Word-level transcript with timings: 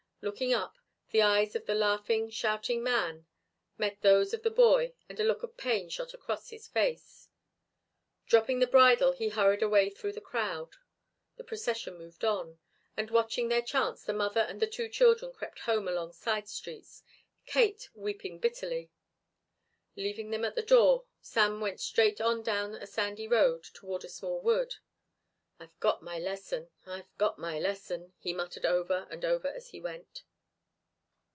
Looking 0.23 0.53
up, 0.53 0.77
the 1.09 1.23
eyes 1.23 1.55
of 1.55 1.65
the 1.65 1.73
laughing, 1.73 2.29
shouting 2.29 2.83
man 2.83 3.25
met 3.79 4.01
those 4.01 4.35
of 4.35 4.43
the 4.43 4.51
boy 4.51 4.93
and 5.09 5.19
a 5.19 5.23
look 5.23 5.41
of 5.41 5.57
pain 5.57 5.89
shot 5.89 6.13
across 6.13 6.51
his 6.51 6.67
face. 6.67 7.27
Dropping 8.27 8.59
the 8.59 8.67
bridle 8.67 9.13
he 9.13 9.29
hurried 9.29 9.63
away 9.63 9.89
through 9.89 10.11
the 10.11 10.21
crowd. 10.21 10.75
The 11.37 11.43
procession 11.43 11.97
moved 11.97 12.23
on, 12.23 12.59
and 12.95 13.09
watching 13.09 13.49
their 13.49 13.63
chance 13.63 14.03
the 14.03 14.13
mother 14.13 14.41
and 14.41 14.59
the 14.61 14.67
two 14.67 14.89
children 14.89 15.33
crept 15.33 15.61
home 15.61 15.87
along 15.87 16.13
side 16.13 16.47
streets, 16.47 17.01
Kate 17.47 17.89
weeping 17.95 18.37
bitterly. 18.37 18.91
Leaving 19.95 20.29
them 20.29 20.45
at 20.45 20.53
the 20.53 20.61
door 20.61 21.07
Sam 21.19 21.61
went 21.61 21.79
straight 21.79 22.21
on 22.21 22.43
down 22.43 22.75
a 22.75 22.85
sandy 22.85 23.27
road 23.27 23.63
toward 23.63 24.03
a 24.03 24.07
small 24.07 24.39
wood. 24.39 24.75
"I've 25.59 25.79
got 25.79 26.01
my 26.01 26.17
lesson. 26.17 26.69
I've 26.87 27.15
got 27.19 27.37
my 27.37 27.59
lesson," 27.59 28.13
he 28.17 28.33
muttered 28.33 28.65
over 28.65 29.05
and 29.11 29.23
over 29.23 29.47
as 29.47 29.67
he 29.67 29.79
went. 29.79 30.23